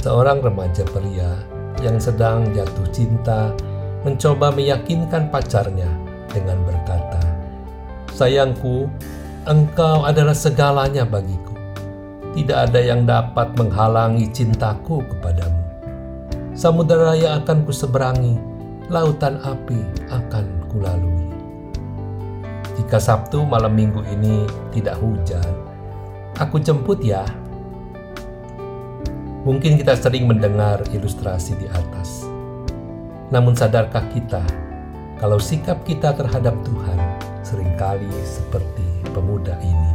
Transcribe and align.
seorang 0.00 0.40
remaja 0.40 0.82
pria 0.88 1.36
yang 1.84 2.00
sedang 2.00 2.48
jatuh 2.56 2.88
cinta 2.88 3.52
mencoba 4.00 4.48
meyakinkan 4.52 5.28
pacarnya 5.28 5.88
dengan 6.32 6.56
berkata, 6.64 7.20
"Sayangku, 8.16 8.88
engkau 9.44 10.08
adalah 10.08 10.32
segalanya 10.32 11.04
bagiku. 11.04 11.52
Tidak 12.32 12.56
ada 12.70 12.80
yang 12.80 13.04
dapat 13.04 13.52
menghalangi 13.60 14.32
cintaku 14.32 15.04
kepadamu. 15.04 15.60
Samudera 16.56 17.12
yang 17.16 17.44
akan 17.44 17.68
kuseberangi, 17.68 18.40
lautan 18.88 19.36
api 19.44 19.80
akan 20.08 20.46
kulalui." 20.72 21.28
Jika 22.80 22.96
Sabtu 22.96 23.44
malam 23.44 23.76
minggu 23.76 24.00
ini 24.08 24.48
tidak 24.72 24.96
hujan, 24.96 25.52
aku 26.40 26.56
jemput 26.56 27.04
ya. 27.04 27.20
Mungkin 29.40 29.80
kita 29.80 29.96
sering 29.96 30.28
mendengar 30.28 30.84
ilustrasi 30.92 31.56
di 31.56 31.64
atas. 31.72 32.28
Namun 33.32 33.56
sadarkah 33.56 34.04
kita 34.12 34.44
kalau 35.16 35.40
sikap 35.40 35.80
kita 35.88 36.12
terhadap 36.12 36.52
Tuhan 36.60 37.00
sering 37.40 37.72
kali 37.80 38.04
seperti 38.20 38.84
pemuda 39.16 39.56
ini? 39.64 39.92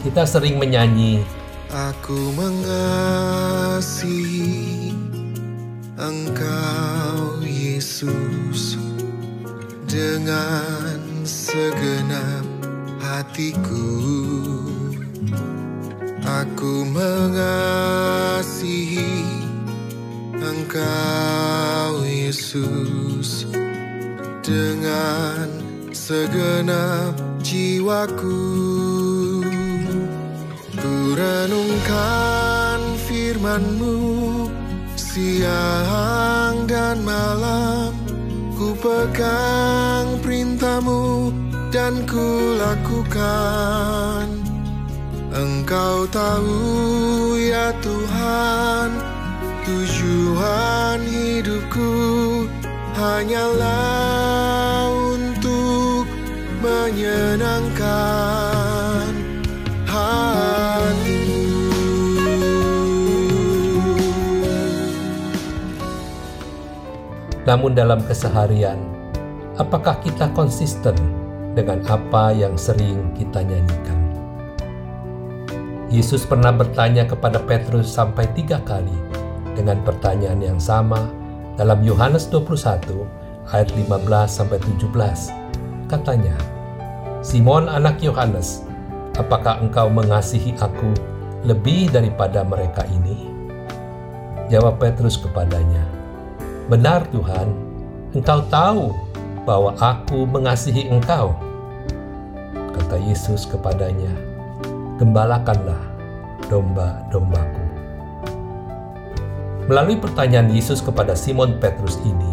Kita 0.00 0.24
sering 0.24 0.56
menyanyi, 0.56 1.20
Aku 1.68 2.32
mengasihi 2.32 2.88
Engkau 6.00 7.44
Yesus 7.44 8.80
dengan 9.84 10.96
segenap 11.28 12.48
hatiku 13.04 14.00
Aku 16.28 16.84
mengasihi 16.84 17.56
Engkau 20.36 22.04
Yesus. 22.04 23.48
Dengan 24.44 25.48
segenap 25.88 27.16
jiwaku 27.40 28.44
Ku 30.76 31.16
renungkan 31.16 32.80
firman-Mu. 33.08 33.96
Siang 35.00 36.68
dan 36.68 37.00
malam 37.08 37.96
Ku 38.52 38.76
pegang 38.76 40.20
perintahmu 40.20 41.32
dan 41.72 42.04
ku 42.08 42.56
lakukan 42.56 44.47
Engkau 45.38 46.02
tahu 46.10 47.38
ya 47.38 47.70
Tuhan 47.78 48.90
Tujuan 49.62 50.98
hidupku 51.06 51.94
hanyalah 52.98 54.90
untuk 54.90 56.02
menyenangkan 56.58 58.18
namun 67.48 67.72
dalam 67.72 68.04
keseharian, 68.04 68.76
apakah 69.56 69.96
kita 70.04 70.28
konsisten 70.36 70.92
dengan 71.56 71.80
apa 71.88 72.36
yang 72.36 72.60
sering 72.60 73.08
kita 73.16 73.40
nyanyikan? 73.40 74.07
Yesus 75.88 76.28
pernah 76.28 76.52
bertanya 76.52 77.08
kepada 77.08 77.40
Petrus 77.40 77.88
sampai 77.88 78.28
tiga 78.36 78.60
kali 78.60 78.92
dengan 79.56 79.80
pertanyaan 79.80 80.36
yang 80.36 80.60
sama 80.60 81.08
dalam 81.56 81.80
Yohanes 81.80 82.28
21 82.28 83.08
ayat 83.48 83.72
15 83.72 84.04
sampai 84.28 84.60
17. 84.60 85.88
Katanya, 85.88 86.36
Simon 87.24 87.72
anak 87.72 88.04
Yohanes, 88.04 88.68
apakah 89.16 89.64
engkau 89.64 89.88
mengasihi 89.88 90.52
aku 90.60 90.92
lebih 91.48 91.88
daripada 91.88 92.44
mereka 92.44 92.84
ini? 92.92 93.32
Jawab 94.52 94.76
Petrus 94.76 95.16
kepadanya, 95.16 95.88
Benar 96.68 97.08
Tuhan, 97.08 97.48
engkau 98.12 98.44
tahu 98.52 98.92
bahwa 99.48 99.72
aku 99.80 100.28
mengasihi 100.28 100.92
engkau. 100.92 101.32
Kata 102.76 103.00
Yesus 103.00 103.48
kepadanya, 103.48 104.27
Gembalakanlah 104.98 105.78
domba-dombaku. 106.50 107.64
Melalui 109.70 109.94
pertanyaan 109.94 110.50
Yesus 110.50 110.82
kepada 110.82 111.14
Simon 111.14 111.54
Petrus 111.62 112.02
ini, 112.02 112.32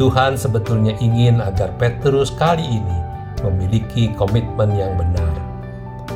Tuhan 0.00 0.40
sebetulnya 0.40 0.96
ingin 1.04 1.44
agar 1.44 1.68
Petrus 1.76 2.32
kali 2.32 2.64
ini 2.64 2.98
memiliki 3.44 4.08
komitmen 4.16 4.72
yang 4.72 4.96
benar. 4.96 5.36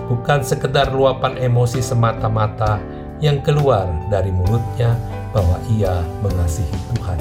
Bukan 0.09 0.41
sekedar 0.41 0.97
luapan 0.97 1.37
emosi 1.37 1.85
semata-mata 1.85 2.81
yang 3.21 3.45
keluar 3.45 3.85
dari 4.09 4.33
mulutnya 4.33 4.97
bahwa 5.37 5.61
ia 5.69 6.01
mengasihi 6.25 6.73
Tuhan. 6.97 7.21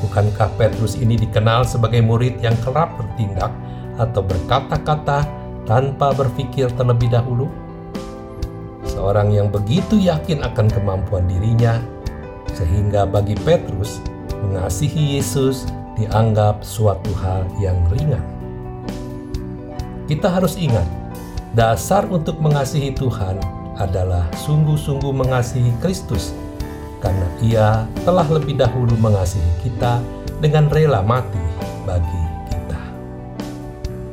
Bukankah 0.00 0.48
Petrus 0.56 0.96
ini 0.96 1.20
dikenal 1.20 1.68
sebagai 1.68 2.00
murid 2.00 2.40
yang 2.40 2.56
kerap 2.64 2.96
bertindak 2.96 3.52
atau 4.00 4.24
berkata-kata 4.24 5.43
tanpa 5.64 6.12
berpikir 6.12 6.68
terlebih 6.76 7.12
dahulu? 7.12 7.48
Seorang 8.84 9.32
yang 9.34 9.48
begitu 9.52 10.00
yakin 10.00 10.44
akan 10.44 10.68
kemampuan 10.70 11.28
dirinya, 11.28 11.80
sehingga 12.54 13.04
bagi 13.04 13.34
Petrus 13.42 14.00
mengasihi 14.44 15.18
Yesus 15.18 15.68
dianggap 15.98 16.62
suatu 16.62 17.10
hal 17.20 17.44
yang 17.58 17.76
ringan. 17.90 18.22
Kita 20.04 20.28
harus 20.28 20.60
ingat, 20.60 20.84
dasar 21.56 22.04
untuk 22.12 22.36
mengasihi 22.40 22.92
Tuhan 22.92 23.40
adalah 23.80 24.28
sungguh-sungguh 24.44 25.10
mengasihi 25.10 25.72
Kristus, 25.80 26.36
karena 27.00 27.28
Ia 27.40 27.68
telah 28.04 28.26
lebih 28.28 28.60
dahulu 28.60 28.94
mengasihi 29.00 29.52
kita 29.64 30.00
dengan 30.40 30.68
rela 30.68 31.00
mati 31.00 31.40
bagi. 31.88 32.23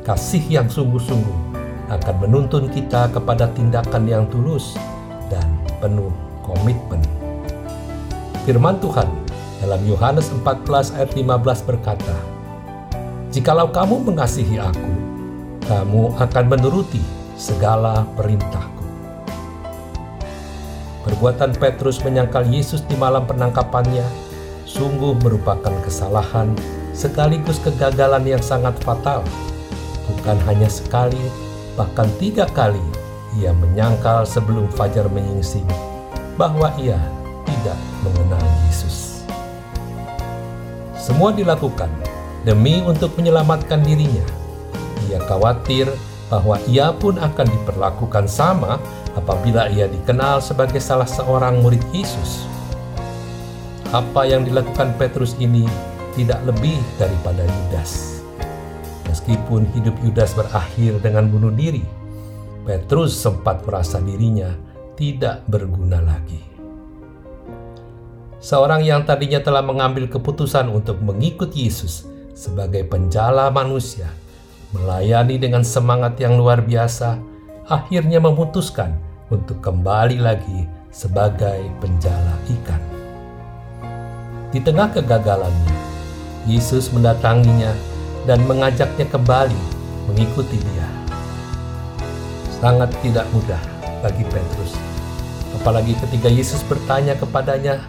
Kasih 0.02 0.42
yang 0.50 0.66
sungguh-sungguh 0.66 1.54
akan 1.86 2.14
menuntun 2.26 2.66
kita 2.66 3.06
kepada 3.14 3.46
tindakan 3.54 4.02
yang 4.10 4.26
tulus 4.26 4.74
dan 5.30 5.46
penuh 5.78 6.10
komitmen. 6.42 6.98
Firman 8.42 8.82
Tuhan 8.82 9.06
dalam 9.62 9.78
Yohanes 9.86 10.26
14 10.34 10.98
ayat 10.98 11.14
15 11.14 11.68
berkata, 11.70 12.18
Jikalau 13.30 13.70
kamu 13.70 14.02
mengasihi 14.02 14.58
aku, 14.58 14.92
kamu 15.70 16.18
akan 16.18 16.44
menuruti 16.50 16.98
segala 17.38 18.02
perintahku. 18.18 18.82
Perbuatan 21.06 21.54
Petrus 21.54 22.02
menyangkal 22.02 22.50
Yesus 22.50 22.82
di 22.90 22.98
malam 22.98 23.22
penangkapannya 23.30 24.02
sungguh 24.66 25.14
merupakan 25.22 25.74
kesalahan 25.86 26.50
sekaligus 26.90 27.62
kegagalan 27.62 28.26
yang 28.26 28.42
sangat 28.42 28.74
fatal. 28.82 29.22
Bukan 30.10 30.38
hanya 30.48 30.66
sekali, 30.66 31.20
bahkan 31.78 32.10
tiga 32.18 32.48
kali 32.50 32.82
ia 33.38 33.54
menyangkal 33.56 34.28
sebelum 34.28 34.68
fajar 34.76 35.08
menyingsing 35.08 35.64
bahwa 36.36 36.72
ia 36.76 36.98
tidak 37.48 37.78
mengenal 38.04 38.42
Yesus. 38.68 39.24
Semua 40.96 41.34
dilakukan 41.34 41.90
demi 42.46 42.82
untuk 42.84 43.14
menyelamatkan 43.18 43.82
dirinya. 43.82 44.22
Ia 45.10 45.18
khawatir 45.26 45.90
bahwa 46.32 46.56
ia 46.64 46.94
pun 46.94 47.18
akan 47.20 47.46
diperlakukan 47.46 48.24
sama 48.30 48.80
apabila 49.12 49.68
ia 49.68 49.88
dikenal 49.88 50.40
sebagai 50.40 50.80
salah 50.80 51.08
seorang 51.08 51.60
murid 51.60 51.82
Yesus. 51.92 52.48
Apa 53.92 54.24
yang 54.24 54.48
dilakukan 54.48 54.96
Petrus 54.96 55.36
ini 55.36 55.68
tidak 56.16 56.40
lebih 56.48 56.80
daripada 56.96 57.44
Yudas. 57.44 58.11
Meskipun 59.12 59.68
hidup 59.76 59.92
Yudas 60.00 60.32
berakhir 60.32 60.96
dengan 61.04 61.28
bunuh 61.28 61.52
diri, 61.52 61.84
Petrus 62.64 63.12
sempat 63.12 63.60
merasa 63.60 64.00
dirinya 64.00 64.48
tidak 64.96 65.44
berguna 65.44 66.00
lagi. 66.00 66.40
Seorang 68.40 68.80
yang 68.80 69.04
tadinya 69.04 69.44
telah 69.44 69.60
mengambil 69.60 70.08
keputusan 70.08 70.72
untuk 70.72 70.96
mengikut 71.04 71.52
Yesus 71.52 72.08
sebagai 72.32 72.88
penjala 72.88 73.52
manusia, 73.52 74.08
melayani 74.72 75.36
dengan 75.36 75.60
semangat 75.60 76.16
yang 76.16 76.40
luar 76.40 76.64
biasa, 76.64 77.20
akhirnya 77.68 78.16
memutuskan 78.16 78.96
untuk 79.28 79.60
kembali 79.60 80.24
lagi 80.24 80.64
sebagai 80.88 81.68
penjala 81.84 82.34
ikan. 82.48 82.80
Di 84.48 84.58
tengah 84.64 84.88
kegagalannya, 84.88 85.76
Yesus 86.48 86.88
mendatanginya 86.96 87.91
dan 88.28 88.42
mengajaknya 88.46 89.06
kembali 89.08 89.62
mengikuti 90.10 90.58
dia. 90.58 90.88
Sangat 92.62 92.94
tidak 93.02 93.26
mudah 93.34 93.58
bagi 94.02 94.22
Petrus 94.30 94.92
Apalagi 95.60 95.92
ketika 96.00 96.32
Yesus 96.32 96.64
bertanya 96.64 97.12
kepadanya, 97.12 97.84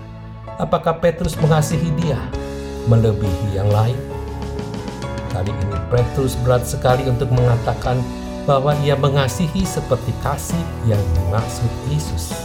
apakah 0.59 0.99
Petrus 0.99 1.39
mengasihi 1.39 1.95
dia 1.95 2.19
melebihi 2.91 3.55
yang 3.55 3.71
lain? 3.71 3.95
Kali 5.31 5.49
ini 5.49 5.77
Petrus 5.87 6.35
berat 6.43 6.67
sekali 6.67 7.07
untuk 7.07 7.31
mengatakan 7.31 7.97
bahwa 8.43 8.75
ia 8.83 8.99
mengasihi 8.99 9.63
seperti 9.63 10.11
kasih 10.21 10.59
yang 10.85 10.99
dimaksud 11.15 11.71
Yesus. 11.87 12.35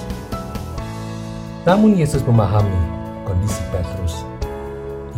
Namun 1.67 1.99
Yesus 1.99 2.23
memahami 2.23 2.79
kondisi 3.27 3.61
Petrus. 3.75 4.38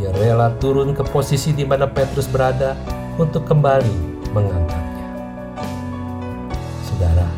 Ia 0.00 0.08
rela 0.17 0.49
turun 0.56 0.97
ke 0.97 1.05
posisi 1.05 1.52
di 1.52 1.69
mana 1.69 1.85
Petrus 1.85 2.25
berada 2.25 2.73
untuk 3.20 3.44
kembali 3.44 4.25
mengangkatnya. 4.32 5.06
Saudara, 6.88 7.29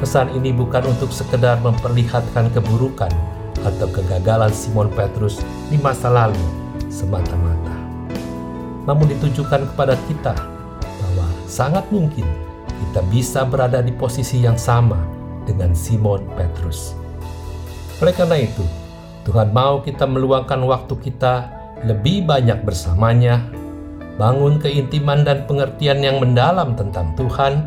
pesan 0.00 0.32
ini 0.40 0.56
bukan 0.56 0.88
untuk 0.88 1.12
sekedar 1.12 1.60
memperlihatkan 1.60 2.48
keburukan 2.56 3.12
atau 3.60 3.86
kegagalan 3.92 4.48
Simon 4.56 4.88
Petrus 4.88 5.44
di 5.68 5.76
masa 5.76 6.08
lalu 6.08 6.40
semata-mata. 6.88 7.76
Namun 8.88 9.12
ditujukan 9.12 9.68
kepada 9.76 10.00
kita 10.08 10.32
bahwa 10.80 11.28
sangat 11.44 11.84
mungkin 11.92 12.24
kita 12.88 13.04
bisa 13.12 13.44
berada 13.44 13.84
di 13.84 13.92
posisi 13.92 14.40
yang 14.40 14.56
sama 14.56 14.96
dengan 15.44 15.76
Simon 15.76 16.24
Petrus. 16.40 16.96
Oleh 18.00 18.16
karena 18.16 18.40
itu, 18.40 18.64
Tuhan 19.30 19.54
mau 19.54 19.78
kita 19.78 20.10
meluangkan 20.10 20.58
waktu 20.66 20.90
kita 21.06 21.46
lebih 21.86 22.26
banyak 22.26 22.66
bersamanya, 22.66 23.46
bangun 24.18 24.58
keintiman 24.58 25.22
dan 25.22 25.46
pengertian 25.46 26.02
yang 26.02 26.18
mendalam 26.18 26.74
tentang 26.74 27.14
Tuhan, 27.14 27.62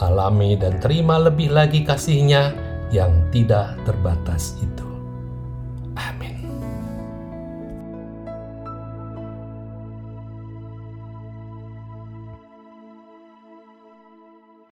alami 0.00 0.56
dan 0.56 0.80
terima 0.80 1.20
lebih 1.20 1.52
lagi 1.52 1.84
kasihnya 1.84 2.56
yang 2.88 3.12
tidak 3.28 3.76
terbatas 3.84 4.56
itu. 4.64 4.77